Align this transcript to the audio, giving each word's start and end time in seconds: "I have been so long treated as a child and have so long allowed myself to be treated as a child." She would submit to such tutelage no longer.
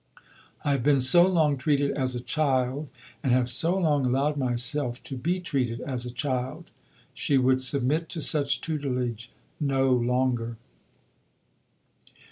"I 0.65 0.71
have 0.71 0.81
been 0.81 0.99
so 0.99 1.27
long 1.27 1.57
treated 1.57 1.91
as 1.91 2.15
a 2.15 2.19
child 2.19 2.89
and 3.21 3.31
have 3.31 3.47
so 3.47 3.77
long 3.77 4.03
allowed 4.03 4.35
myself 4.35 5.03
to 5.03 5.15
be 5.15 5.39
treated 5.39 5.79
as 5.79 6.07
a 6.07 6.09
child." 6.09 6.71
She 7.13 7.37
would 7.37 7.61
submit 7.61 8.09
to 8.09 8.21
such 8.23 8.61
tutelage 8.61 9.29
no 9.59 9.91
longer. 9.93 10.57